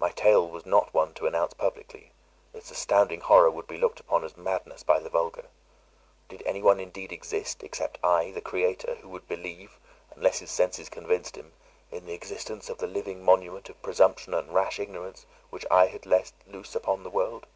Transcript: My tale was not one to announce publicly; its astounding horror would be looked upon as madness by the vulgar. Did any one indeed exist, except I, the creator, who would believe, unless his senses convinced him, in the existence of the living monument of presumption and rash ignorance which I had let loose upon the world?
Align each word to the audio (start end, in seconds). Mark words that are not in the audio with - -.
My 0.00 0.10
tale 0.10 0.48
was 0.48 0.66
not 0.66 0.92
one 0.92 1.14
to 1.14 1.28
announce 1.28 1.54
publicly; 1.54 2.10
its 2.52 2.72
astounding 2.72 3.20
horror 3.20 3.52
would 3.52 3.68
be 3.68 3.78
looked 3.78 4.00
upon 4.00 4.24
as 4.24 4.36
madness 4.36 4.82
by 4.82 4.98
the 4.98 5.08
vulgar. 5.08 5.44
Did 6.28 6.42
any 6.44 6.60
one 6.60 6.80
indeed 6.80 7.12
exist, 7.12 7.62
except 7.62 7.96
I, 8.02 8.32
the 8.32 8.40
creator, 8.40 8.96
who 8.96 9.08
would 9.10 9.28
believe, 9.28 9.78
unless 10.16 10.40
his 10.40 10.50
senses 10.50 10.88
convinced 10.88 11.36
him, 11.36 11.52
in 11.92 12.04
the 12.04 12.14
existence 12.14 12.68
of 12.68 12.78
the 12.78 12.88
living 12.88 13.22
monument 13.24 13.68
of 13.68 13.80
presumption 13.80 14.34
and 14.34 14.52
rash 14.52 14.80
ignorance 14.80 15.24
which 15.50 15.64
I 15.70 15.86
had 15.86 16.04
let 16.04 16.32
loose 16.48 16.74
upon 16.74 17.04
the 17.04 17.08
world? 17.10 17.46